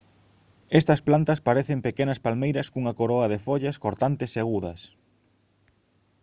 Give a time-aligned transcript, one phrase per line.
[0.79, 4.81] estas plantas parecen pequenas palmeiras cunha coroa de follas cortantes e agudas